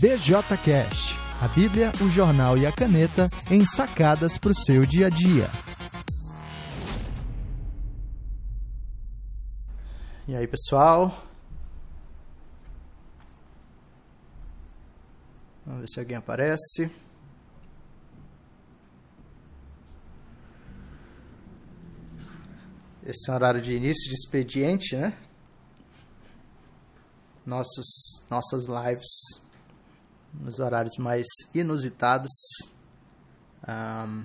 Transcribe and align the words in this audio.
BJCast, 0.00 1.14
a 1.40 1.48
Bíblia, 1.48 1.90
o 2.02 2.10
jornal 2.10 2.58
e 2.58 2.66
a 2.66 2.72
caneta 2.72 3.30
em 3.50 3.64
sacadas 3.64 4.36
para 4.36 4.50
o 4.50 4.54
seu 4.54 4.84
dia 4.84 5.06
a 5.06 5.10
dia. 5.10 5.48
E 10.28 10.36
aí, 10.36 10.46
pessoal? 10.46 11.24
Vamos 15.64 15.80
ver 15.80 15.88
se 15.88 16.00
alguém 16.00 16.16
aparece. 16.18 16.90
Esse 23.02 23.30
é 23.30 23.32
o 23.32 23.34
horário 23.34 23.62
de 23.62 23.72
início 23.72 24.10
de 24.10 24.14
expediente, 24.14 24.94
né? 24.94 25.16
Nossos, 27.46 28.26
nossas 28.28 28.66
lives 28.66 29.45
nos 30.40 30.58
horários 30.58 30.96
mais 30.98 31.26
inusitados. 31.54 32.30
Um, 33.68 34.24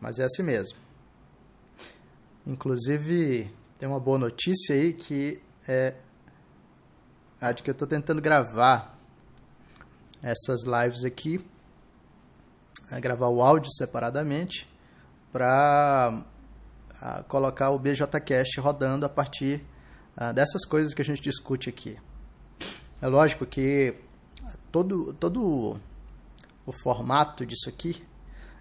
mas 0.00 0.18
é 0.18 0.24
assim 0.24 0.42
mesmo. 0.42 0.78
Inclusive, 2.46 3.52
tem 3.78 3.88
uma 3.88 4.00
boa 4.00 4.18
notícia 4.18 4.74
aí 4.74 4.92
que 4.92 5.42
é 5.68 5.94
a 7.40 7.52
de 7.52 7.62
que 7.62 7.70
eu 7.70 7.72
estou 7.72 7.86
tentando 7.88 8.20
gravar 8.20 8.98
essas 10.22 10.62
lives 10.64 11.04
aqui, 11.04 11.44
é 12.90 13.00
gravar 13.00 13.28
o 13.28 13.42
áudio 13.42 13.70
separadamente 13.72 14.68
para 15.32 16.24
colocar 17.28 17.70
o 17.70 17.78
BJCast 17.78 18.60
rodando 18.60 19.06
a 19.06 19.08
partir 19.08 19.64
uh, 20.16 20.34
dessas 20.34 20.66
coisas 20.66 20.92
que 20.92 21.00
a 21.00 21.04
gente 21.04 21.22
discute 21.22 21.68
aqui. 21.70 21.98
É 23.02 23.06
lógico 23.06 23.46
que 23.46 23.94
todo, 24.70 25.14
todo 25.14 25.80
o 26.66 26.72
formato 26.82 27.46
disso 27.46 27.68
aqui 27.68 28.04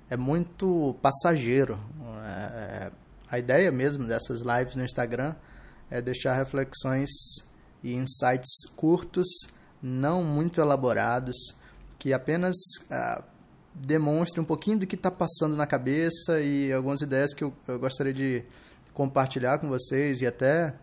é 0.10 0.16
muito 0.16 0.96
passageiro. 1.02 1.78
É, 2.26 2.92
a 3.30 3.38
ideia 3.38 3.70
mesmo 3.70 4.06
dessas 4.06 4.42
lives 4.42 4.78
no 4.78 4.84
Instagram 4.86 5.36
é 5.92 6.02
deixar 6.02 6.36
reflexões 6.36 7.10
e 7.84 7.94
insights 7.94 8.66
curtos, 8.78 9.28
não 9.84 10.24
muito 10.24 10.62
elaborados, 10.62 11.36
que 11.98 12.14
apenas 12.14 12.56
ah, 12.90 13.22
demonstrem 13.74 14.42
um 14.42 14.48
pouquinho 14.48 14.80
do 14.80 14.88
que 14.88 14.96
está 14.96 15.12
passando 15.12 15.58
na 15.58 15.68
cabeça 15.68 16.40
e 16.40 16.72
algumas 16.72 17.02
ideias 17.02 17.34
que 17.34 17.44
eu, 17.44 17.54
eu 17.68 17.78
gostaria 17.78 18.14
de 18.14 18.46
compartilhar 18.94 19.60
com 19.60 19.68
vocês 19.68 20.22
e 20.22 20.26
até 20.26 20.74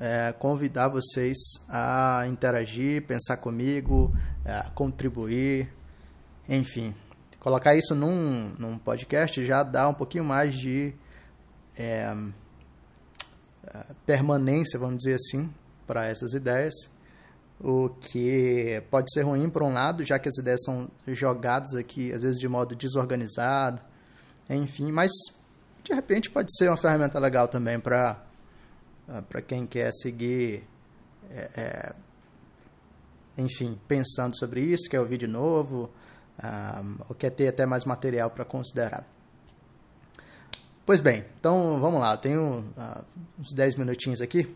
é, 0.00 0.32
convidar 0.32 0.88
vocês 0.88 1.36
a 1.68 2.24
interagir, 2.26 3.06
pensar 3.06 3.36
comigo, 3.36 4.14
é, 4.44 4.64
contribuir, 4.74 5.72
enfim. 6.48 6.94
Colocar 7.38 7.76
isso 7.76 7.94
num, 7.94 8.54
num 8.58 8.78
podcast 8.78 9.44
já 9.44 9.62
dá 9.62 9.88
um 9.88 9.94
pouquinho 9.94 10.24
mais 10.24 10.54
de 10.54 10.94
é, 11.76 12.14
é 13.66 13.84
permanência, 14.06 14.78
vamos 14.78 14.98
dizer 14.98 15.14
assim, 15.14 15.52
para 15.86 16.06
essas 16.06 16.32
ideias. 16.32 16.74
O 17.60 17.88
que 17.88 18.82
pode 18.90 19.12
ser 19.12 19.22
ruim 19.22 19.48
por 19.48 19.62
um 19.62 19.72
lado, 19.72 20.04
já 20.04 20.18
que 20.18 20.28
as 20.28 20.36
ideias 20.38 20.62
são 20.64 20.90
jogadas 21.06 21.74
aqui, 21.74 22.12
às 22.12 22.22
vezes 22.22 22.38
de 22.38 22.48
modo 22.48 22.74
desorganizado, 22.74 23.80
enfim, 24.50 24.90
mas 24.90 25.10
de 25.82 25.94
repente 25.94 26.30
pode 26.30 26.54
ser 26.56 26.68
uma 26.68 26.76
ferramenta 26.76 27.18
legal 27.18 27.46
também 27.46 27.78
para 27.78 28.22
para 29.28 29.42
quem 29.42 29.66
quer 29.66 29.92
seguir, 29.92 30.64
é, 31.30 31.50
é, 31.56 31.94
enfim, 33.36 33.78
pensando 33.86 34.36
sobre 34.36 34.60
isso, 34.60 34.88
quer 34.88 35.00
ouvir 35.00 35.18
de 35.18 35.26
novo, 35.26 35.90
ah, 36.38 36.82
ou 37.08 37.14
quer 37.14 37.30
ter 37.30 37.48
até 37.48 37.66
mais 37.66 37.84
material 37.84 38.30
para 38.30 38.44
considerar. 38.44 39.06
Pois 40.86 41.00
bem, 41.00 41.24
então 41.38 41.80
vamos 41.80 41.98
lá, 41.98 42.14
tenho 42.16 42.60
uh, 42.60 43.04
uns 43.38 43.54
10 43.54 43.76
minutinhos 43.76 44.20
aqui, 44.20 44.54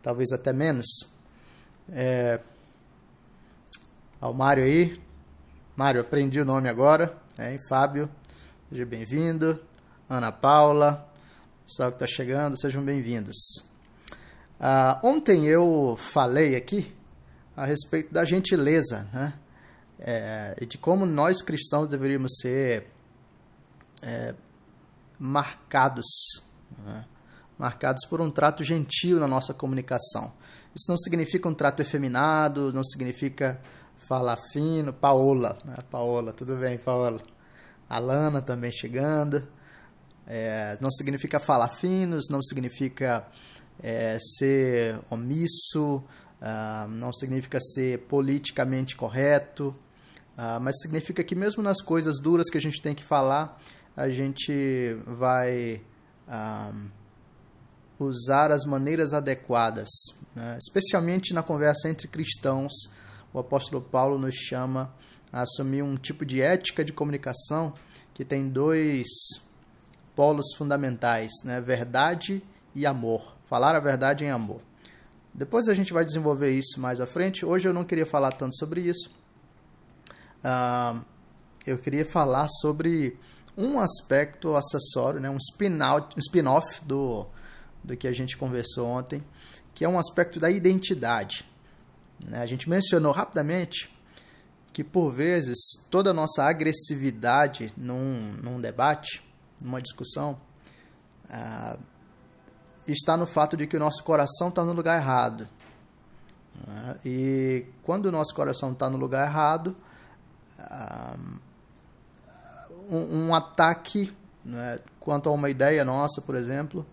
talvez 0.00 0.30
até 0.30 0.52
menos. 0.52 0.86
É, 1.90 2.40
ao 4.20 4.32
Mário 4.32 4.62
aí, 4.62 5.00
Mário, 5.74 6.00
aprendi 6.00 6.40
o 6.40 6.44
nome 6.44 6.68
agora, 6.68 7.16
hein? 7.40 7.58
Fábio, 7.68 8.08
seja 8.70 8.86
bem-vindo, 8.86 9.60
Ana 10.08 10.30
Paula, 10.30 11.08
pessoal 11.66 11.90
que 11.90 11.96
está 11.96 12.06
chegando, 12.06 12.56
sejam 12.56 12.80
bem-vindos. 12.80 13.36
Uh, 14.60 15.04
ontem 15.04 15.46
eu 15.46 15.96
falei 15.98 16.54
aqui 16.54 16.94
a 17.56 17.66
respeito 17.66 18.14
da 18.14 18.24
gentileza, 18.24 19.08
né? 19.12 19.34
É, 19.98 20.54
e 20.60 20.66
de 20.66 20.78
como 20.78 21.04
nós 21.04 21.42
cristãos 21.42 21.88
deveríamos 21.88 22.36
ser 22.40 22.86
é, 24.00 24.34
marcados, 25.18 26.06
né? 26.84 27.04
marcados 27.58 28.06
por 28.06 28.20
um 28.20 28.30
trato 28.30 28.62
gentil 28.62 29.18
na 29.18 29.26
nossa 29.26 29.52
comunicação. 29.52 30.32
Isso 30.72 30.84
não 30.88 30.98
significa 30.98 31.48
um 31.48 31.54
trato 31.54 31.80
efeminado, 31.80 32.72
não 32.72 32.84
significa 32.84 33.60
falar 34.06 34.36
fino. 34.52 34.92
Paola, 34.92 35.58
né? 35.64 35.78
Paola, 35.90 36.32
tudo 36.32 36.54
bem, 36.56 36.78
Paola? 36.78 37.20
Alana 37.88 38.40
também 38.40 38.70
chegando. 38.70 39.55
É, 40.26 40.76
não 40.80 40.90
significa 40.90 41.38
falar 41.38 41.68
finos, 41.68 42.26
não 42.28 42.42
significa 42.42 43.26
é, 43.82 44.18
ser 44.18 44.98
omisso, 45.10 46.02
uh, 46.40 46.88
não 46.88 47.12
significa 47.12 47.60
ser 47.60 48.00
politicamente 48.00 48.96
correto, 48.96 49.74
uh, 50.36 50.60
mas 50.60 50.78
significa 50.80 51.22
que 51.22 51.34
mesmo 51.34 51.62
nas 51.62 51.82
coisas 51.82 52.20
duras 52.20 52.48
que 52.50 52.58
a 52.58 52.60
gente 52.60 52.80
tem 52.80 52.94
que 52.94 53.04
falar, 53.04 53.60
a 53.96 54.08
gente 54.08 54.94
vai 55.06 55.82
uh, 56.28 56.90
usar 57.98 58.50
as 58.50 58.64
maneiras 58.64 59.12
adequadas, 59.12 59.88
né? 60.34 60.58
especialmente 60.58 61.32
na 61.32 61.42
conversa 61.42 61.88
entre 61.88 62.08
cristãos. 62.08 62.72
O 63.32 63.38
apóstolo 63.38 63.82
Paulo 63.82 64.18
nos 64.18 64.34
chama 64.34 64.94
a 65.32 65.42
assumir 65.42 65.82
um 65.82 65.96
tipo 65.96 66.24
de 66.24 66.40
ética 66.40 66.84
de 66.84 66.92
comunicação 66.92 67.74
que 68.14 68.24
tem 68.24 68.48
dois 68.48 69.06
polos 70.16 70.46
fundamentais, 70.56 71.30
né? 71.44 71.60
verdade 71.60 72.42
e 72.74 72.86
amor. 72.86 73.36
Falar 73.44 73.76
a 73.76 73.80
verdade 73.80 74.24
em 74.24 74.30
amor. 74.30 74.60
Depois 75.32 75.68
a 75.68 75.74
gente 75.74 75.92
vai 75.92 76.04
desenvolver 76.04 76.50
isso 76.50 76.80
mais 76.80 76.98
à 76.98 77.06
frente. 77.06 77.44
Hoje 77.44 77.68
eu 77.68 77.74
não 77.74 77.84
queria 77.84 78.06
falar 78.06 78.32
tanto 78.32 78.56
sobre 78.56 78.80
isso. 78.80 79.10
Uh, 80.42 81.04
eu 81.66 81.76
queria 81.76 82.06
falar 82.06 82.48
sobre 82.48 83.18
um 83.56 83.78
aspecto 83.78 84.56
acessório, 84.56 85.20
né? 85.20 85.28
um 85.28 85.36
spin-off 85.36 86.16
spin 86.16 86.86
do, 86.86 87.26
do 87.84 87.96
que 87.96 88.08
a 88.08 88.12
gente 88.12 88.36
conversou 88.36 88.86
ontem, 88.86 89.22
que 89.74 89.84
é 89.84 89.88
um 89.88 89.98
aspecto 89.98 90.40
da 90.40 90.50
identidade. 90.50 91.44
Né? 92.26 92.40
A 92.40 92.46
gente 92.46 92.68
mencionou 92.68 93.12
rapidamente 93.12 93.94
que, 94.72 94.82
por 94.82 95.10
vezes, 95.10 95.56
toda 95.90 96.10
a 96.10 96.14
nossa 96.14 96.44
agressividade 96.44 97.72
num, 97.76 98.32
num 98.42 98.60
debate 98.60 99.25
numa 99.60 99.80
discussão, 99.80 100.38
ah, 101.28 101.76
está 102.86 103.16
no 103.16 103.26
fato 103.26 103.56
de 103.56 103.66
que 103.66 103.76
o 103.76 103.80
nosso 103.80 104.02
coração 104.04 104.48
está 104.48 104.64
no 104.64 104.72
lugar 104.72 105.00
errado. 105.00 105.48
E 107.04 107.66
quando 107.82 108.06
o 108.06 108.12
nosso 108.12 108.34
coração 108.34 108.72
está 108.72 108.88
no 108.88 108.96
lugar 108.96 109.26
errado, 109.26 109.76
ah, 110.58 111.16
um, 112.88 113.26
um, 113.26 113.34
ataque 113.34 114.12
né, 114.44 114.78
quanto 115.00 115.28
a 115.28 115.32
uma 115.32 115.50
ideia 115.50 115.84
nossa, 115.84 116.22
por 116.22 116.34
exemplo, 116.34 116.86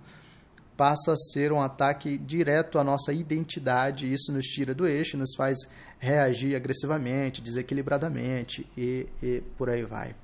passa 0.75 1.13
a 1.13 1.17
ser 1.17 1.51
um 1.51 1.61
ataque 1.61 2.17
direto 2.17 2.79
à 2.79 2.83
nossa 2.83 3.13
identidade. 3.13 4.11
Isso 4.11 4.31
nos 4.31 4.45
tira 4.45 4.73
do 4.73 4.87
eixo, 4.87 5.17
nos 5.17 5.35
faz 5.35 5.57
reagir 5.99 6.55
agressivamente, 6.55 7.41
desequilibradamente 7.41 8.69
e, 8.77 9.07
e 9.21 9.41
por 9.57 9.69
aí 9.69 9.83
vai. 9.83 10.15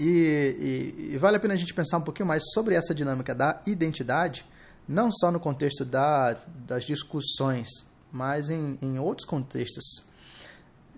E, 0.00 0.94
e, 1.00 1.14
e, 1.14 1.18
vale 1.18 1.38
a 1.38 1.40
pena 1.40 1.54
a 1.54 1.56
gente 1.56 1.74
pensar 1.74 1.98
um 1.98 2.02
pouquinho 2.02 2.28
mais 2.28 2.44
sobre 2.54 2.76
essa 2.76 2.94
dinâmica 2.94 3.34
da 3.34 3.60
identidade, 3.66 4.46
não 4.86 5.10
só 5.10 5.32
no 5.32 5.40
contexto 5.40 5.84
da, 5.84 6.34
das 6.46 6.84
discussões, 6.84 7.68
mas 8.12 8.48
em, 8.48 8.78
em 8.80 9.00
outros 9.00 9.26
contextos. 9.26 10.06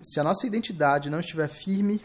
Se 0.03 0.19
a 0.19 0.23
nossa 0.23 0.45
identidade 0.45 1.09
não 1.09 1.19
estiver 1.19 1.47
firme 1.47 1.99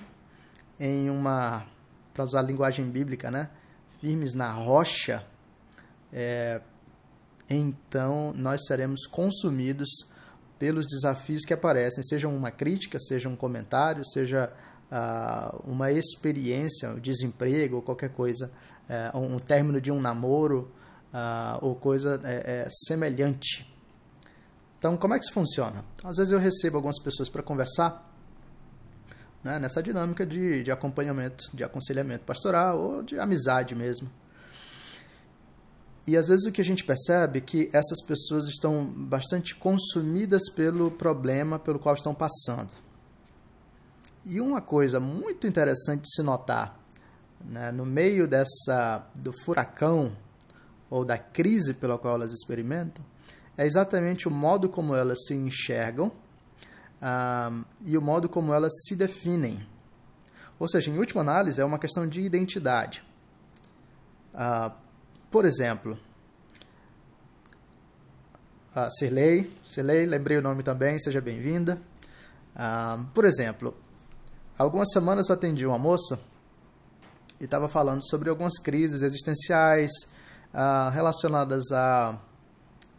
em 0.81 1.11
uma, 1.11 1.67
para 2.15 2.25
usar 2.25 2.39
a 2.39 2.43
linguagem 2.43 2.89
bíblica, 2.91 3.31
né, 3.31 3.51
firmes 4.01 4.33
na 4.33 4.51
rocha, 4.51 5.23
é, 6.11 6.63
então 7.51 8.33
nós 8.35 8.65
seremos 8.65 9.07
consumidos 9.07 9.91
pelos 10.59 10.87
desafios 10.87 11.45
que 11.45 11.53
aparecem, 11.53 12.03
seja 12.03 12.27
uma 12.27 12.51
crítica, 12.51 12.99
seja 12.99 13.29
um 13.29 13.37
comentário, 13.37 14.03
seja 14.03 14.51
uh, 14.91 15.62
uma 15.65 15.91
experiência, 15.91 16.91
um 16.91 16.99
desemprego 16.99 17.77
ou 17.77 17.83
qualquer 17.83 18.11
coisa, 18.11 18.50
uh, 19.15 19.19
um 19.19 19.38
término 19.38 19.81
de 19.81 19.91
um 19.91 20.00
namoro 20.00 20.71
uh, 21.12 21.65
ou 21.65 21.75
coisa 21.75 22.21
é, 22.25 22.65
é, 22.65 22.69
semelhante. 22.71 23.73
Então, 24.79 24.97
como 24.97 25.15
é 25.15 25.19
que 25.19 25.25
isso 25.25 25.33
funciona? 25.33 25.85
Às 26.05 26.17
vezes 26.17 26.33
eu 26.33 26.38
recebo 26.38 26.77
algumas 26.77 27.00
pessoas 27.00 27.29
para 27.29 27.43
conversar 27.43 28.12
né, 29.43 29.59
nessa 29.59 29.83
dinâmica 29.83 30.27
de, 30.27 30.62
de 30.62 30.71
acompanhamento, 30.71 31.44
de 31.55 31.65
aconselhamento 31.65 32.25
pastoral 32.25 32.79
ou 32.79 33.03
de 33.03 33.19
amizade 33.19 33.75
mesmo. 33.75 34.11
E 36.06 36.17
às 36.17 36.29
vezes 36.29 36.47
o 36.47 36.53
que 36.53 36.61
a 36.61 36.65
gente 36.65 36.85
percebe 36.85 37.38
é 37.38 37.41
que 37.41 37.69
essas 37.73 38.00
pessoas 38.06 38.47
estão 38.47 38.85
bastante 38.85 39.56
consumidas 39.56 40.49
pelo 40.55 40.91
problema 40.91 41.59
pelo 41.59 41.81
qual 41.81 41.94
estão 41.94 42.15
passando. 42.15 42.86
E 44.28 44.40
uma 44.40 44.61
coisa 44.61 44.99
muito 44.99 45.46
interessante 45.46 46.02
de 46.02 46.12
se 46.12 46.20
notar, 46.20 46.76
né, 47.44 47.70
no 47.70 47.87
meio 47.87 48.26
dessa 48.26 49.06
do 49.14 49.32
furacão 49.44 50.17
ou 50.90 51.05
da 51.05 51.17
crise 51.17 51.73
pela 51.75 51.96
qual 51.96 52.17
elas 52.17 52.32
experimentam, 52.32 53.05
é 53.56 53.64
exatamente 53.64 54.26
o 54.26 54.31
modo 54.31 54.69
como 54.69 54.96
elas 54.96 55.25
se 55.26 55.34
enxergam 55.34 56.11
ah, 57.00 57.62
e 57.84 57.96
o 57.96 58.02
modo 58.02 58.28
como 58.28 58.52
elas 58.52 58.73
se 58.84 58.96
definem. 58.96 59.64
Ou 60.58 60.69
seja, 60.69 60.90
em 60.90 60.99
última 60.99 61.20
análise, 61.20 61.61
é 61.61 61.64
uma 61.64 61.78
questão 61.78 62.05
de 62.05 62.20
identidade. 62.20 63.05
Ah, 64.34 64.75
por 65.31 65.44
exemplo, 65.44 65.96
Cirlei, 68.99 69.49
Cirlei, 69.64 70.05
lembrei 70.05 70.37
o 70.37 70.43
nome 70.43 70.64
também, 70.64 70.99
seja 70.99 71.20
bem-vinda. 71.20 71.81
Ah, 72.56 73.06
por 73.14 73.25
exemplo, 73.25 73.86
algumas 74.58 74.91
semanas 74.93 75.29
eu 75.29 75.35
atendi 75.35 75.67
uma 75.67 75.79
moça 75.79 76.19
e 77.41 77.44
estava 77.44 77.69
falando 77.69 78.06
sobre 78.08 78.31
algumas 78.31 78.58
crises 78.58 79.03
existenciais 79.03 79.91
ah, 80.53 80.91
relacionadas 80.91 81.70
a, 81.73 82.19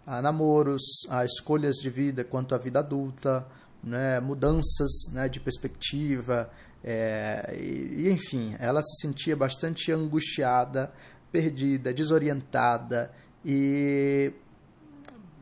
a, 0.06 0.21
namoros, 0.21 0.83
a 1.09 1.25
escolhas 1.25 1.75
de 1.77 1.89
vida 1.89 2.24
quanto 2.24 2.54
à 2.54 2.57
vida 2.57 2.80
adulta, 2.80 3.45
né, 3.83 4.19
mudanças 4.19 4.92
né, 5.12 5.27
de 5.27 5.39
perspectiva, 5.39 6.50
é, 6.83 7.57
e, 7.60 8.03
e, 8.03 8.12
enfim, 8.12 8.56
ela 8.60 8.81
se 8.81 9.01
sentia 9.01 9.36
bastante 9.36 9.92
angustiada, 9.92 10.94
perdida, 11.31 11.94
desorientada 11.94 13.12
e 13.44 14.31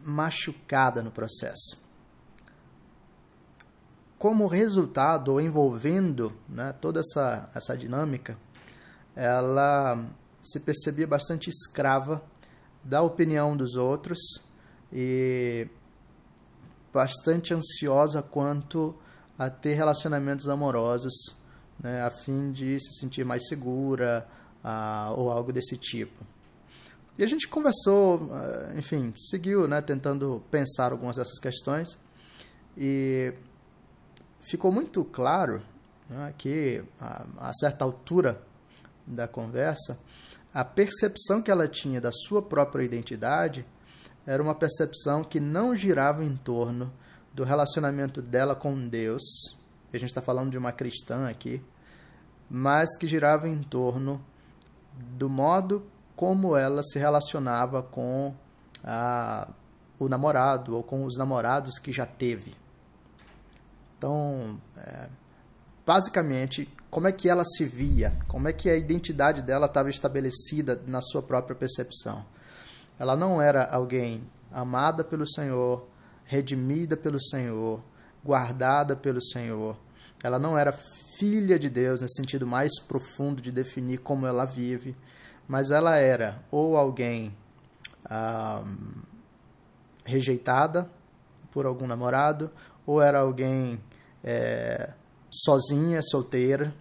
machucada 0.04 1.02
no 1.04 1.12
processo. 1.12 1.85
Como 4.26 4.48
resultado, 4.48 5.40
envolvendo 5.40 6.34
né, 6.50 6.74
toda 6.82 7.00
essa, 7.00 7.48
essa 7.54 7.78
dinâmica, 7.78 8.36
ela 9.16 10.04
se 10.42 10.60
percebia 10.60 11.06
bastante 11.06 11.48
escrava 11.48 12.24
da 12.84 13.04
opinião 13.04 13.56
dos 13.56 13.76
outros 13.76 14.18
e 14.92 15.68
bastante 16.92 17.54
ansiosa 17.54 18.24
quanto 18.24 18.96
a 19.38 19.48
ter 19.48 19.76
relacionamentos 19.76 20.50
amorosos, 20.50 21.14
né, 21.80 22.02
a 22.02 22.10
fim 22.10 22.52
de 22.52 22.80
se 22.80 23.00
sentir 23.00 23.24
mais 23.24 23.48
segura 23.48 24.28
uh, 24.64 25.20
ou 25.20 25.32
algo 25.32 25.54
desse 25.54 25.78
tipo. 25.78 26.26
E 27.16 27.24
a 27.24 27.28
gente 27.28 27.48
conversou, 27.48 28.24
uh, 28.24 28.76
enfim, 28.76 29.14
seguiu 29.16 29.68
né, 29.68 29.84
tentando 29.84 30.42
pensar 30.50 30.92
algumas 30.92 31.16
dessas 31.16 31.38
questões 31.38 31.96
e 32.76 33.36
ficou 34.50 34.72
muito 34.72 35.04
claro 35.04 35.62
né, 36.10 36.34
que, 36.38 36.84
a, 37.00 37.26
a 37.38 37.54
certa 37.54 37.84
altura 37.84 38.42
da 39.06 39.28
conversa, 39.28 39.98
a 40.54 40.64
percepção 40.64 41.42
que 41.42 41.52
ela 41.52 41.68
tinha 41.68 42.00
da 42.00 42.12
sua 42.12 42.42
própria 42.42 42.84
identidade 42.84 43.66
era 44.26 44.42
uma 44.42 44.56
percepção 44.56 45.24
que 45.24 45.40
não 45.40 45.76
girava 45.76 46.24
em 46.24 46.36
torno 46.36 46.92
do 47.34 47.44
relacionamento 47.44 48.22
dela 48.22 48.56
com 48.56 48.88
Deus, 48.88 49.22
a 49.94 49.98
gente 49.98 50.10
está 50.10 50.22
falando 50.22 50.52
de 50.52 50.58
uma 50.58 50.72
cristã 50.72 51.28
aqui, 51.28 51.62
mas 52.50 52.98
que 52.98 53.08
girava 53.08 53.48
em 53.48 53.62
torno 53.62 54.24
do 54.94 55.30
modo 55.30 55.86
como 56.16 56.56
ela 56.56 56.82
se 56.84 56.98
relacionava 56.98 57.84
com 57.84 58.34
a, 58.84 59.50
o 60.00 60.08
namorado 60.08 60.76
ou 60.76 60.84
com 60.84 61.04
os 61.04 61.18
namorados 61.18 61.78
que 61.78 61.92
já 61.92 62.06
teve. 62.06 62.56
Então, 63.98 64.60
é, 64.78 65.08
basicamente, 65.86 66.70
como 66.90 67.08
é 67.08 67.12
que 67.12 67.30
ela 67.30 67.44
se 67.44 67.66
via, 67.66 68.18
como 68.28 68.48
é 68.48 68.54
que 68.54 68.70
a 68.70 68.76
identidade 68.78 69.42
dela 69.42 69.66
estava 69.66 69.90
estabelecida 69.90 70.82
na 70.88 71.02
sua 71.02 71.22
própria 71.22 71.56
percepção. 71.56 72.26
Ela 72.98 73.16
não 73.16 73.42
era 73.42 73.66
alguém 73.66 74.24
amada 74.52 75.04
pelo 75.04 75.28
Senhor, 75.28 75.86
redimida 76.24 76.96
pelo 76.96 77.22
Senhor, 77.22 77.82
guardada 78.24 78.96
pelo 78.96 79.22
Senhor. 79.22 79.78
Ela 80.24 80.40
não 80.40 80.58
era 80.58 80.72
filha 81.20 81.60
de 81.60 81.70
Deus 81.70 82.02
no 82.02 82.10
sentido 82.10 82.48
mais 82.48 82.80
profundo 82.80 83.42
de 83.42 83.52
definir 83.52 84.00
como 84.00 84.26
ela 84.26 84.46
vive, 84.46 84.96
mas 85.48 85.72
ela 85.72 85.98
era 85.98 86.42
ou 86.50 86.78
alguém 86.78 87.36
ah, 88.06 88.64
rejeitada 90.04 90.90
por 91.52 91.66
algum 91.66 91.88
namorado, 91.88 92.52
ou 92.86 93.02
era 93.02 93.20
alguém 93.20 93.80
é, 94.24 94.92
sozinha, 95.32 96.02
solteira, 96.02 96.74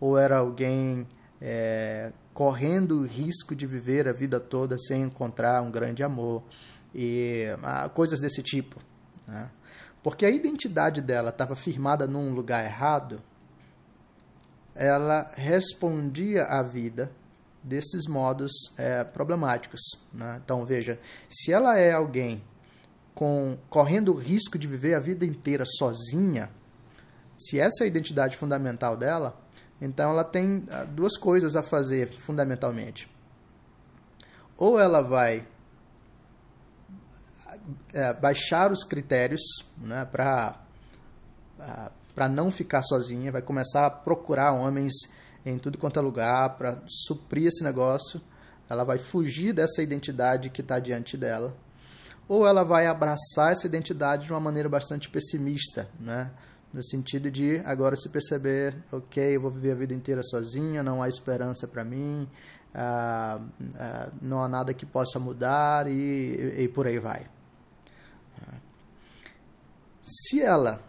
ou 0.00 0.18
era 0.18 0.38
alguém 0.38 1.06
é, 1.40 2.12
correndo 2.32 3.00
o 3.00 3.06
risco 3.06 3.54
de 3.54 3.66
viver 3.66 4.08
a 4.08 4.12
vida 4.12 4.40
toda 4.40 4.78
sem 4.78 5.02
encontrar 5.02 5.62
um 5.62 5.70
grande 5.70 6.02
amor 6.02 6.42
e 6.94 7.46
ah, 7.62 7.88
coisas 7.88 8.20
desse 8.20 8.42
tipo. 8.42 8.80
Né? 9.26 9.50
Porque 10.02 10.24
a 10.24 10.30
identidade 10.30 11.00
dela 11.00 11.30
estava 11.30 11.54
firmada 11.54 12.06
num 12.06 12.32
lugar 12.32 12.64
errado, 12.64 13.20
ela 14.74 15.30
respondia 15.34 16.44
à 16.44 16.62
vida 16.62 17.10
desses 17.62 18.06
modos 18.06 18.50
é, 18.78 19.04
problemáticos. 19.04 19.80
Né? 20.12 20.40
Então, 20.42 20.64
veja, 20.64 20.98
se 21.28 21.52
ela 21.52 21.76
é 21.78 21.92
alguém 21.92 22.42
com 23.20 23.58
correndo 23.68 24.14
o 24.14 24.16
risco 24.16 24.58
de 24.58 24.66
viver 24.66 24.94
a 24.94 24.98
vida 24.98 25.26
inteira 25.26 25.66
sozinha, 25.66 26.48
se 27.38 27.60
essa 27.60 27.82
é 27.82 27.84
a 27.84 27.86
identidade 27.86 28.34
fundamental 28.34 28.96
dela, 28.96 29.38
então 29.78 30.10
ela 30.10 30.24
tem 30.24 30.64
ah, 30.70 30.84
duas 30.84 31.18
coisas 31.18 31.54
a 31.54 31.62
fazer 31.62 32.14
fundamentalmente. 32.14 33.14
Ou 34.56 34.80
ela 34.80 35.02
vai 35.02 35.46
é, 37.92 38.14
baixar 38.14 38.72
os 38.72 38.84
critérios 38.84 39.42
né, 39.76 40.06
para 40.06 40.58
ah, 41.58 41.92
para 42.14 42.26
não 42.26 42.50
ficar 42.50 42.82
sozinha, 42.82 43.30
vai 43.30 43.42
começar 43.42 43.84
a 43.84 43.90
procurar 43.90 44.52
homens 44.52 44.94
em 45.44 45.58
tudo 45.58 45.76
quanto 45.76 45.98
é 45.98 46.02
lugar 46.02 46.56
para 46.56 46.82
suprir 46.88 47.48
esse 47.48 47.62
negócio. 47.62 48.18
Ela 48.66 48.82
vai 48.82 48.96
fugir 48.96 49.52
dessa 49.52 49.82
identidade 49.82 50.48
que 50.48 50.62
está 50.62 50.78
diante 50.78 51.18
dela. 51.18 51.54
Ou 52.30 52.46
ela 52.46 52.62
vai 52.62 52.86
abraçar 52.86 53.50
essa 53.50 53.66
identidade 53.66 54.26
de 54.26 54.32
uma 54.32 54.38
maneira 54.38 54.68
bastante 54.68 55.10
pessimista, 55.10 55.90
né? 55.98 56.30
no 56.72 56.80
sentido 56.80 57.28
de 57.28 57.58
agora 57.64 57.96
se 57.96 58.08
perceber, 58.08 58.76
ok, 58.92 59.34
eu 59.34 59.40
vou 59.40 59.50
viver 59.50 59.72
a 59.72 59.74
vida 59.74 59.92
inteira 59.92 60.22
sozinha, 60.22 60.80
não 60.80 61.02
há 61.02 61.08
esperança 61.08 61.66
para 61.66 61.84
mim, 61.84 62.28
ah, 62.72 63.40
ah, 63.74 64.12
não 64.22 64.40
há 64.40 64.48
nada 64.48 64.72
que 64.72 64.86
possa 64.86 65.18
mudar 65.18 65.90
e, 65.90 66.62
e 66.62 66.68
por 66.68 66.86
aí 66.86 67.00
vai. 67.00 67.26
Se 70.00 70.40
ela 70.40 70.80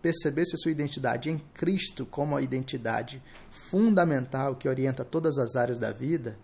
percebesse 0.00 0.56
sua 0.58 0.70
identidade 0.70 1.28
em 1.28 1.38
Cristo 1.54 2.06
como 2.06 2.36
a 2.36 2.42
identidade 2.42 3.20
fundamental 3.50 4.54
que 4.54 4.68
orienta 4.68 5.04
todas 5.04 5.38
as 5.38 5.56
áreas 5.56 5.78
da 5.80 5.90
vida, 5.90 6.38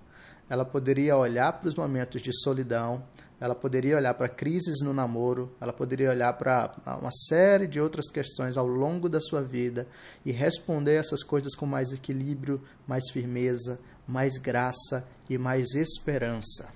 ela 0.49 0.65
poderia 0.65 1.17
olhar 1.17 1.53
para 1.53 1.69
os 1.69 1.75
momentos 1.75 2.23
de 2.23 2.33
solidão, 2.33 3.03
ela 3.41 3.55
poderia 3.55 3.97
olhar 3.97 4.15
para 4.15 4.29
crises 4.29 4.81
no 4.83 4.93
namoro, 4.93 5.55
ela 5.61 5.73
poderia 5.73 6.11
olhar 6.11 6.33
para 6.33 6.75
uma 7.01 7.13
série 7.13 7.69
de 7.69 7.81
outras 7.81 8.11
questões 8.11 8.57
ao 8.57 8.67
longo 8.67 9.09
da 9.09 9.21
sua 9.21 9.43
vida 9.43 9.87
e 10.25 10.33
responder 10.33 10.97
essas 10.97 11.23
coisas 11.23 11.55
com 11.55 11.65
mais 11.65 11.93
equilíbrio, 11.93 12.61
mais 12.87 13.11
firmeza, 13.11 13.79
mais 14.07 14.39
graça 14.39 15.07
e 15.31 15.39
mais 15.39 15.75
esperança. 15.75 16.69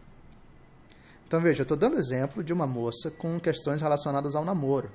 Então 1.27 1.41
veja, 1.41 1.63
eu 1.63 1.65
estou 1.65 1.77
dando 1.77 1.99
exemplo 1.99 2.45
de 2.45 2.53
uma 2.53 2.67
moça 2.67 3.11
com 3.11 3.41
questões 3.41 3.81
relacionadas 3.81 4.35
ao 4.35 4.45
namoro. 4.45 4.91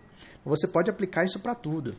Você 0.45 0.67
pode 0.67 0.89
aplicar 0.89 1.25
isso 1.25 1.39
para 1.39 1.55
tudo. 1.55 1.95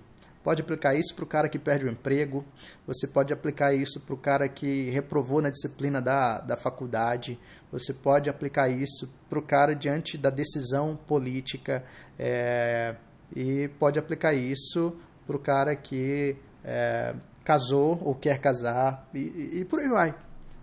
Pode 0.49 0.63
aplicar 0.63 0.95
isso 0.95 1.15
para 1.15 1.25
o 1.25 1.29
cara 1.29 1.47
que 1.47 1.59
perde 1.59 1.85
o 1.85 1.91
emprego, 1.91 2.43
você 2.87 3.07
pode 3.07 3.35
aplicar 3.35 3.75
isso 3.75 4.01
para 4.01 4.15
o 4.15 4.17
cara 4.17 4.49
que 4.49 4.89
reprovou 4.89 5.43
na 5.43 5.51
disciplina 5.51 6.01
da, 6.01 6.39
da 6.39 6.57
faculdade, 6.57 7.39
você 7.71 7.93
pode 7.93 8.31
aplicar 8.31 8.71
isso 8.71 9.13
para 9.29 9.39
o 9.39 9.43
cara 9.43 9.75
diante 9.75 10.17
da 10.17 10.31
decisão 10.31 10.97
política, 10.97 11.85
é, 12.19 12.97
e 13.37 13.69
pode 13.79 13.99
aplicar 13.99 14.33
isso 14.33 14.97
para 15.27 15.37
o 15.37 15.39
cara 15.39 15.77
que 15.77 16.39
é, 16.65 17.15
casou 17.45 18.01
ou 18.03 18.15
quer 18.15 18.41
casar, 18.41 19.07
e, 19.13 19.59
e 19.61 19.67
por 19.67 19.81
aí 19.81 19.89
vai, 19.91 20.15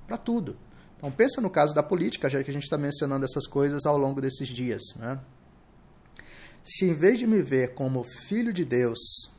para 0.07 0.17
tudo. 0.17 0.57
Então 0.97 1.11
pensa 1.11 1.39
no 1.39 1.49
caso 1.51 1.75
da 1.75 1.83
política, 1.83 2.27
já 2.27 2.43
que 2.43 2.49
a 2.49 2.53
gente 2.53 2.63
está 2.63 2.75
mencionando 2.79 3.23
essas 3.23 3.45
coisas 3.45 3.85
ao 3.85 3.99
longo 3.99 4.19
desses 4.19 4.47
dias. 4.47 4.81
Né? 4.95 5.19
Se 6.63 6.89
em 6.89 6.95
vez 6.95 7.19
de 7.19 7.27
me 7.27 7.39
ver 7.39 7.75
como 7.75 8.03
filho 8.03 8.51
de 8.51 8.65
Deus, 8.65 9.34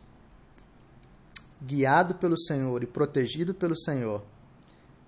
guiado 1.61 2.15
pelo 2.15 2.39
Senhor 2.39 2.83
e 2.83 2.87
protegido 2.87 3.55
pelo 3.55 3.77
Senhor, 3.77 4.25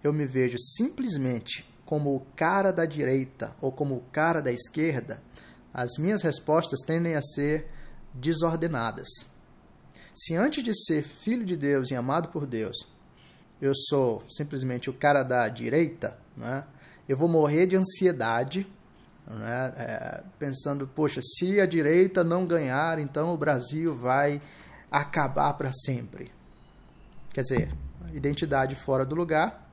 eu 0.02 0.12
me 0.12 0.26
vejo 0.26 0.58
simplesmente 0.58 1.68
como 1.84 2.14
o 2.14 2.20
cara 2.36 2.70
da 2.70 2.84
direita 2.84 3.54
ou 3.60 3.72
como 3.72 3.96
o 3.96 4.04
cara 4.12 4.40
da 4.40 4.52
esquerda, 4.52 5.22
as 5.72 5.96
minhas 5.98 6.22
respostas 6.22 6.80
tendem 6.86 7.14
a 7.14 7.22
ser 7.22 7.68
desordenadas. 8.12 9.08
Se 10.14 10.34
antes 10.34 10.64
de 10.64 10.74
ser 10.74 11.02
filho 11.02 11.44
de 11.44 11.56
Deus 11.56 11.90
e 11.90 11.94
amado 11.94 12.28
por 12.28 12.44
Deus, 12.46 12.76
eu 13.60 13.72
sou 13.74 14.24
simplesmente 14.28 14.90
o 14.90 14.92
cara 14.92 15.22
da 15.22 15.48
direita, 15.48 16.18
né? 16.36 16.64
eu 17.08 17.16
vou 17.16 17.28
morrer 17.28 17.66
de 17.66 17.76
ansiedade, 17.76 18.66
né? 19.26 19.72
é, 19.76 20.22
pensando, 20.38 20.86
poxa, 20.86 21.20
se 21.22 21.60
a 21.60 21.66
direita 21.66 22.22
não 22.22 22.46
ganhar, 22.46 22.98
então 22.98 23.32
o 23.32 23.36
Brasil 23.36 23.94
vai 23.94 24.42
acabar 24.90 25.54
para 25.54 25.72
sempre. 25.72 26.37
Quer 27.30 27.42
dizer, 27.42 27.72
identidade 28.14 28.74
fora 28.74 29.04
do 29.04 29.14
lugar 29.14 29.70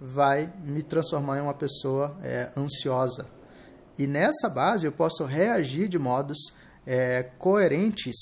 vai 0.00 0.52
me 0.64 0.82
transformar 0.82 1.38
em 1.38 1.40
uma 1.40 1.54
pessoa 1.54 2.18
é, 2.22 2.50
ansiosa. 2.56 3.30
E 3.98 4.06
nessa 4.06 4.48
base 4.48 4.86
eu 4.86 4.92
posso 4.92 5.24
reagir 5.24 5.88
de 5.88 5.98
modos 5.98 6.36
é, 6.86 7.22
coerentes 7.38 8.16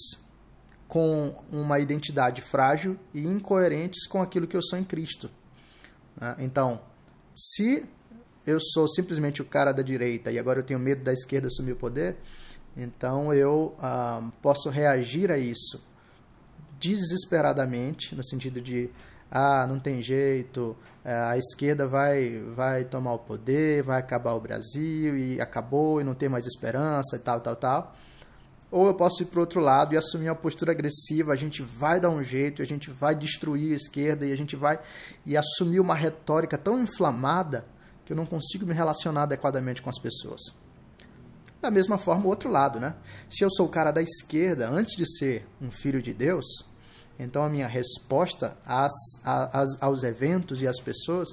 com 0.86 1.42
uma 1.50 1.80
identidade 1.80 2.40
frágil 2.42 2.98
e 3.12 3.24
incoerentes 3.24 4.06
com 4.06 4.22
aquilo 4.22 4.46
que 4.46 4.56
eu 4.56 4.62
sou 4.62 4.78
em 4.78 4.84
Cristo. 4.84 5.30
Né? 6.20 6.36
Então, 6.38 6.80
se 7.34 7.84
eu 8.46 8.60
sou 8.60 8.86
simplesmente 8.88 9.42
o 9.42 9.44
cara 9.44 9.72
da 9.72 9.82
direita 9.82 10.30
e 10.30 10.38
agora 10.38 10.60
eu 10.60 10.64
tenho 10.64 10.78
medo 10.78 11.02
da 11.02 11.12
esquerda 11.12 11.48
assumir 11.48 11.72
o 11.72 11.76
poder, 11.76 12.16
então 12.76 13.32
eu 13.32 13.74
ah, 13.80 14.30
posso 14.40 14.68
reagir 14.68 15.30
a 15.32 15.38
isso 15.38 15.82
desesperadamente, 16.78 18.14
no 18.14 18.24
sentido 18.24 18.60
de 18.60 18.90
ah, 19.30 19.66
não 19.66 19.80
tem 19.80 20.00
jeito, 20.00 20.76
é, 21.04 21.12
a 21.12 21.36
esquerda 21.36 21.86
vai, 21.86 22.38
vai 22.54 22.84
tomar 22.84 23.14
o 23.14 23.18
poder, 23.18 23.82
vai 23.82 23.98
acabar 23.98 24.32
o 24.34 24.40
Brasil 24.40 25.16
e 25.18 25.40
acabou 25.40 26.00
e 26.00 26.04
não 26.04 26.14
tem 26.14 26.28
mais 26.28 26.46
esperança 26.46 27.16
e 27.16 27.18
tal, 27.18 27.40
tal, 27.40 27.56
tal. 27.56 27.96
Ou 28.70 28.86
eu 28.88 28.94
posso 28.94 29.22
ir 29.22 29.26
para 29.26 29.38
o 29.38 29.40
outro 29.40 29.60
lado 29.60 29.94
e 29.94 29.96
assumir 29.96 30.28
uma 30.28 30.34
postura 30.34 30.72
agressiva, 30.72 31.32
a 31.32 31.36
gente 31.36 31.62
vai 31.62 32.00
dar 32.00 32.10
um 32.10 32.22
jeito, 32.22 32.62
a 32.62 32.64
gente 32.64 32.90
vai 32.90 33.14
destruir 33.14 33.72
a 33.72 33.76
esquerda 33.76 34.26
e 34.26 34.32
a 34.32 34.36
gente 34.36 34.56
vai 34.56 34.80
e 35.24 35.36
assumir 35.36 35.80
uma 35.80 35.94
retórica 35.94 36.56
tão 36.56 36.80
inflamada 36.80 37.64
que 38.04 38.12
eu 38.12 38.16
não 38.16 38.26
consigo 38.26 38.66
me 38.66 38.74
relacionar 38.74 39.24
adequadamente 39.24 39.80
com 39.80 39.90
as 39.90 39.98
pessoas. 39.98 40.63
Da 41.64 41.70
mesma 41.70 41.96
forma, 41.96 42.26
o 42.26 42.28
outro 42.28 42.50
lado, 42.50 42.78
né? 42.78 42.94
Se 43.26 43.42
eu 43.42 43.50
sou 43.50 43.64
o 43.64 43.70
cara 43.70 43.90
da 43.90 44.02
esquerda, 44.02 44.68
antes 44.68 44.94
de 44.98 45.06
ser 45.16 45.48
um 45.62 45.70
filho 45.70 46.02
de 46.02 46.12
Deus, 46.12 46.44
então, 47.18 47.42
a 47.42 47.48
minha 47.48 47.66
resposta 47.66 48.54
às, 48.66 48.92
às, 49.24 49.82
aos 49.82 50.02
eventos 50.02 50.60
e 50.60 50.68
às 50.68 50.78
pessoas 50.78 51.30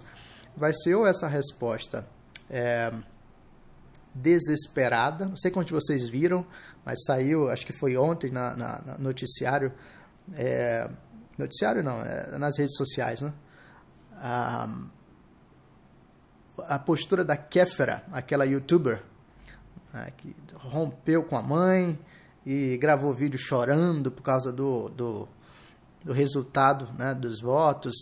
vai 0.55 0.73
ser 0.73 0.95
ou 0.95 1.05
essa 1.05 1.27
resposta 1.27 2.07
é, 2.50 2.93
desesperada. 4.15 5.25
Não 5.25 5.35
sei 5.35 5.51
quantos 5.51 5.73
vocês 5.73 6.07
viram, 6.07 6.47
mas 6.85 7.03
saiu, 7.03 7.50
acho 7.50 7.65
que 7.65 7.77
foi 7.77 7.97
ontem 7.97 8.31
na, 8.31 8.55
na, 8.55 8.97
noticiário. 8.97 9.73
É, 10.33 10.89
noticiário 11.38 11.83
não, 11.83 12.01
é, 12.03 12.38
nas 12.38 12.57
redes 12.57 12.77
sociais, 12.77 13.19
né? 13.19 13.33
A, 14.13 14.69
a 16.59 16.79
postura 16.79 17.25
da 17.25 17.35
Kéfera, 17.35 18.05
aquela 18.13 18.45
youtuber 18.45 19.10
né, 19.93 20.12
que 20.17 20.36
rompeu 20.55 21.24
com 21.24 21.38
a 21.38 21.41
mãe 21.41 21.98
e 22.45 22.77
gravou 22.77 23.13
vídeo 23.13 23.39
chorando 23.39 24.12
por 24.12 24.24
causa 24.24 24.51
do, 24.51 24.89
do 24.89 25.27
do 26.03 26.13
resultado 26.13 26.89
né, 26.98 27.13
dos 27.13 27.41
votos. 27.41 27.93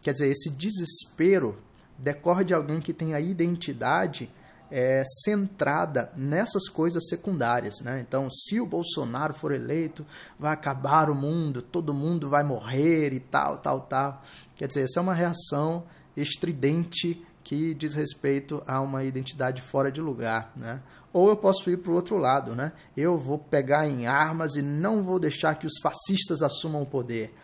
Quer 0.00 0.12
dizer, 0.12 0.28
esse 0.28 0.50
desespero 0.50 1.58
decorre 1.98 2.44
de 2.44 2.54
alguém 2.54 2.80
que 2.80 2.92
tem 2.92 3.14
a 3.14 3.20
identidade 3.20 4.30
é, 4.70 5.02
centrada 5.24 6.12
nessas 6.16 6.68
coisas 6.68 7.08
secundárias. 7.08 7.74
Né? 7.82 8.04
Então, 8.06 8.30
se 8.30 8.60
o 8.60 8.66
Bolsonaro 8.66 9.34
for 9.34 9.52
eleito, 9.52 10.06
vai 10.38 10.52
acabar 10.52 11.10
o 11.10 11.14
mundo, 11.14 11.62
todo 11.62 11.94
mundo 11.94 12.28
vai 12.28 12.44
morrer 12.44 13.12
e 13.12 13.20
tal, 13.20 13.58
tal, 13.58 13.80
tal. 13.80 14.22
Quer 14.54 14.68
dizer, 14.68 14.82
essa 14.82 15.00
é 15.00 15.02
uma 15.02 15.14
reação 15.14 15.84
estridente 16.16 17.24
que 17.42 17.72
diz 17.74 17.94
respeito 17.94 18.62
a 18.66 18.80
uma 18.80 19.04
identidade 19.04 19.62
fora 19.62 19.90
de 19.90 20.00
lugar, 20.00 20.52
né? 20.54 20.82
Ou 21.12 21.28
eu 21.28 21.36
posso 21.36 21.70
ir 21.70 21.78
para 21.78 21.90
o 21.90 21.94
outro 21.94 22.16
lado, 22.16 22.54
né? 22.54 22.72
Eu 22.96 23.16
vou 23.16 23.38
pegar 23.38 23.88
em 23.88 24.06
armas 24.06 24.56
e 24.56 24.62
não 24.62 25.02
vou 25.02 25.18
deixar 25.18 25.54
que 25.54 25.66
os 25.66 25.78
fascistas 25.82 26.42
assumam 26.42 26.82
o 26.82 26.86
poder. 26.86 27.34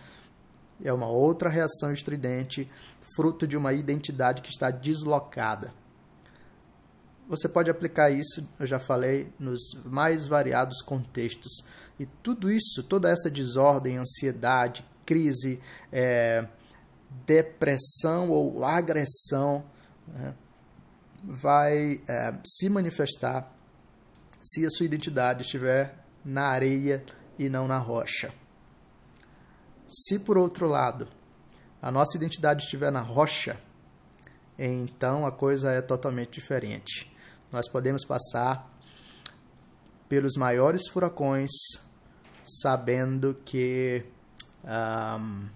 É 0.82 0.92
uma 0.92 1.08
outra 1.08 1.48
reação 1.48 1.92
estridente, 1.92 2.70
fruto 3.16 3.46
de 3.46 3.56
uma 3.56 3.72
identidade 3.72 4.42
que 4.42 4.50
está 4.50 4.70
deslocada. 4.70 5.72
Você 7.26 7.48
pode 7.48 7.70
aplicar 7.70 8.10
isso, 8.10 8.46
eu 8.60 8.66
já 8.66 8.78
falei, 8.78 9.32
nos 9.38 9.60
mais 9.84 10.26
variados 10.26 10.82
contextos. 10.82 11.64
E 11.98 12.04
tudo 12.04 12.50
isso, 12.50 12.82
toda 12.82 13.08
essa 13.08 13.30
desordem, 13.30 13.96
ansiedade, 13.96 14.84
crise, 15.06 15.58
é, 15.90 16.46
depressão 17.26 18.30
ou 18.30 18.62
agressão, 18.62 19.64
né, 20.06 20.34
vai 21.26 22.02
é, 22.06 22.38
se 22.44 22.68
manifestar 22.68 23.50
se 24.42 24.66
a 24.66 24.70
sua 24.70 24.86
identidade 24.86 25.42
estiver 25.42 26.04
na 26.24 26.48
areia 26.48 27.04
e 27.38 27.48
não 27.48 27.66
na 27.66 27.78
rocha. 27.78 28.32
Se, 29.88 30.18
por 30.18 30.36
outro 30.36 30.66
lado, 30.68 31.08
a 31.80 31.90
nossa 31.90 32.16
identidade 32.16 32.64
estiver 32.64 32.90
na 32.90 33.00
rocha, 33.00 33.58
então 34.58 35.26
a 35.26 35.32
coisa 35.32 35.70
é 35.70 35.80
totalmente 35.80 36.32
diferente. 36.32 37.10
Nós 37.50 37.68
podemos 37.68 38.04
passar 38.04 38.70
pelos 40.08 40.34
maiores 40.36 40.88
furacões 40.88 41.50
sabendo 42.44 43.34
que. 43.44 44.04
Um, 44.64 45.48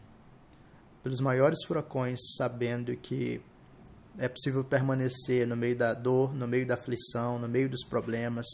pelos 1.02 1.20
maiores 1.20 1.64
furacões 1.64 2.18
sabendo 2.36 2.94
que 2.96 3.40
é 4.18 4.28
possível 4.28 4.64
permanecer 4.64 5.46
no 5.46 5.56
meio 5.56 5.76
da 5.76 5.94
dor, 5.94 6.34
no 6.34 6.46
meio 6.46 6.66
da 6.66 6.74
aflição, 6.74 7.38
no 7.38 7.48
meio 7.48 7.68
dos 7.68 7.84
problemas. 7.84 8.46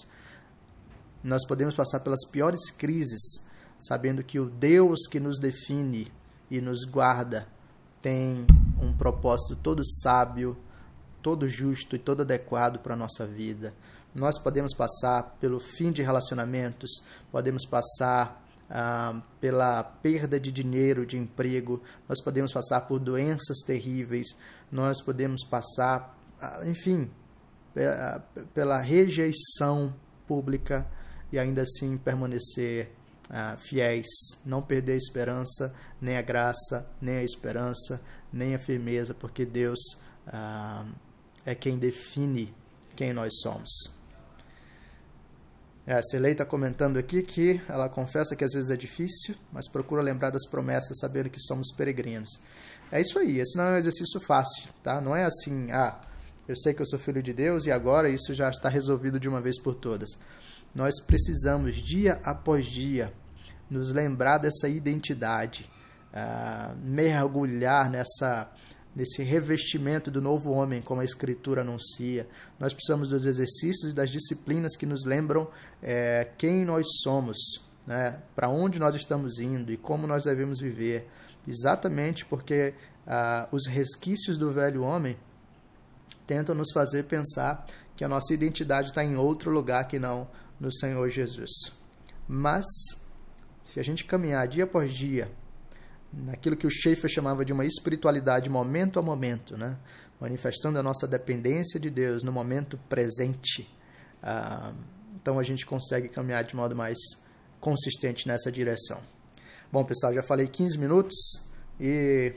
Nós 1.22 1.46
podemos 1.46 1.74
passar 1.74 2.00
pelas 2.00 2.26
piores 2.30 2.70
crises 2.70 3.22
sabendo 3.78 4.22
que 4.22 4.38
o 4.38 4.46
Deus 4.46 5.06
que 5.10 5.18
nos 5.18 5.38
define 5.38 6.12
e 6.50 6.60
nos 6.60 6.84
guarda 6.84 7.48
tem 8.00 8.46
um 8.80 8.92
propósito 8.92 9.56
todo 9.56 9.84
sábio, 10.02 10.56
todo 11.22 11.48
justo 11.48 11.96
e 11.96 11.98
todo 11.98 12.20
adequado 12.20 12.78
para 12.78 12.92
a 12.94 12.96
nossa 12.96 13.26
vida. 13.26 13.74
Nós 14.14 14.38
podemos 14.38 14.74
passar 14.74 15.36
pelo 15.40 15.58
fim 15.58 15.90
de 15.90 16.02
relacionamentos, 16.02 17.02
podemos 17.32 17.66
passar 17.66 18.43
ah, 18.70 19.22
pela 19.40 19.82
perda 19.82 20.38
de 20.38 20.50
dinheiro, 20.50 21.06
de 21.06 21.16
emprego, 21.16 21.82
nós 22.08 22.22
podemos 22.22 22.52
passar 22.52 22.82
por 22.82 22.98
doenças 22.98 23.58
terríveis, 23.66 24.28
nós 24.70 25.02
podemos 25.02 25.44
passar, 25.44 26.18
ah, 26.40 26.62
enfim, 26.66 27.10
pela 28.54 28.80
rejeição 28.80 29.94
pública 30.26 30.86
e 31.32 31.38
ainda 31.38 31.62
assim 31.62 31.96
permanecer 31.98 32.92
ah, 33.30 33.56
fiéis, 33.56 34.06
não 34.44 34.62
perder 34.62 34.92
a 34.92 34.96
esperança, 34.96 35.74
nem 36.00 36.16
a 36.16 36.22
graça, 36.22 36.86
nem 37.00 37.16
a 37.16 37.24
esperança, 37.24 38.00
nem 38.32 38.54
a 38.54 38.58
firmeza, 38.58 39.14
porque 39.14 39.44
Deus 39.44 39.78
ah, 40.26 40.86
é 41.44 41.54
quem 41.54 41.78
define 41.78 42.54
quem 42.94 43.12
nós 43.12 43.40
somos. 43.40 43.93
É, 45.86 45.94
a 45.94 46.02
Celei 46.02 46.32
está 46.32 46.46
comentando 46.46 46.96
aqui 46.96 47.22
que 47.22 47.60
ela 47.68 47.90
confessa 47.90 48.34
que 48.34 48.44
às 48.44 48.52
vezes 48.52 48.70
é 48.70 48.76
difícil, 48.76 49.34
mas 49.52 49.68
procura 49.68 50.00
lembrar 50.00 50.30
das 50.30 50.46
promessas, 50.48 50.98
sabendo 50.98 51.28
que 51.28 51.38
somos 51.40 51.74
peregrinos. 51.76 52.40
É 52.90 53.00
isso 53.00 53.18
aí, 53.18 53.38
esse 53.38 53.56
não 53.58 53.64
é 53.64 53.72
um 53.72 53.76
exercício 53.76 54.18
fácil, 54.26 54.70
tá? 54.82 55.00
Não 55.00 55.14
é 55.14 55.24
assim, 55.24 55.70
ah, 55.72 56.00
eu 56.48 56.56
sei 56.56 56.72
que 56.72 56.80
eu 56.80 56.86
sou 56.86 56.98
filho 56.98 57.22
de 57.22 57.34
Deus 57.34 57.66
e 57.66 57.70
agora 57.70 58.08
isso 58.08 58.34
já 58.34 58.48
está 58.48 58.68
resolvido 58.68 59.20
de 59.20 59.28
uma 59.28 59.40
vez 59.40 59.60
por 59.60 59.74
todas. 59.74 60.10
Nós 60.74 61.00
precisamos, 61.00 61.76
dia 61.76 62.20
após 62.24 62.66
dia, 62.66 63.12
nos 63.70 63.90
lembrar 63.90 64.38
dessa 64.38 64.68
identidade, 64.68 65.70
uh, 66.12 66.76
mergulhar 66.82 67.90
nessa 67.90 68.50
nesse 68.94 69.22
revestimento 69.22 70.10
do 70.10 70.22
novo 70.22 70.52
homem, 70.52 70.80
como 70.80 71.00
a 71.00 71.04
Escritura 71.04 71.62
anuncia. 71.62 72.28
Nós 72.58 72.72
precisamos 72.72 73.08
dos 73.08 73.26
exercícios 73.26 73.92
e 73.92 73.94
das 73.94 74.10
disciplinas 74.10 74.76
que 74.76 74.86
nos 74.86 75.04
lembram 75.04 75.48
é, 75.82 76.28
quem 76.38 76.64
nós 76.64 76.86
somos, 77.02 77.36
né? 77.86 78.20
para 78.34 78.48
onde 78.48 78.78
nós 78.78 78.94
estamos 78.94 79.38
indo 79.38 79.72
e 79.72 79.76
como 79.76 80.06
nós 80.06 80.24
devemos 80.24 80.60
viver. 80.60 81.08
Exatamente 81.46 82.24
porque 82.24 82.72
uh, 83.06 83.54
os 83.54 83.66
resquícios 83.66 84.38
do 84.38 84.50
velho 84.50 84.82
homem 84.82 85.16
tentam 86.26 86.54
nos 86.54 86.72
fazer 86.72 87.04
pensar 87.04 87.66
que 87.96 88.04
a 88.04 88.08
nossa 88.08 88.32
identidade 88.32 88.88
está 88.88 89.04
em 89.04 89.16
outro 89.16 89.50
lugar 89.50 89.86
que 89.86 89.98
não 89.98 90.28
no 90.58 90.72
Senhor 90.72 91.08
Jesus. 91.08 91.50
Mas, 92.26 92.64
se 93.64 93.78
a 93.78 93.82
gente 93.82 94.04
caminhar 94.04 94.48
dia 94.48 94.64
após 94.64 94.92
dia, 94.92 95.30
naquilo 96.24 96.56
que 96.56 96.66
o 96.66 96.70
Schaefer 96.70 97.10
chamava 97.10 97.44
de 97.44 97.52
uma 97.52 97.64
espiritualidade 97.64 98.48
momento 98.48 98.98
a 98.98 99.02
momento, 99.02 99.56
né? 99.56 99.76
manifestando 100.20 100.78
a 100.78 100.82
nossa 100.82 101.06
dependência 101.06 101.78
de 101.78 101.90
Deus 101.90 102.22
no 102.22 102.32
momento 102.32 102.78
presente, 102.88 103.68
ah, 104.22 104.72
então 105.14 105.38
a 105.38 105.42
gente 105.42 105.66
consegue 105.66 106.08
caminhar 106.08 106.44
de 106.44 106.56
modo 106.56 106.74
mais 106.74 106.96
consistente 107.60 108.26
nessa 108.26 108.50
direção. 108.50 109.00
Bom, 109.70 109.84
pessoal, 109.84 110.14
já 110.14 110.22
falei 110.22 110.46
15 110.46 110.78
minutos 110.78 111.14
e 111.80 112.32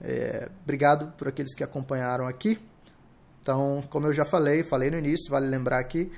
é, 0.00 0.48
obrigado 0.62 1.12
por 1.16 1.28
aqueles 1.28 1.54
que 1.54 1.64
acompanharam 1.64 2.26
aqui. 2.26 2.58
Então, 3.42 3.82
como 3.88 4.06
eu 4.06 4.12
já 4.12 4.24
falei, 4.24 4.62
falei 4.62 4.90
no 4.90 4.98
início, 4.98 5.30
vale 5.30 5.46
lembrar 5.46 5.80
aqui, 5.80 6.12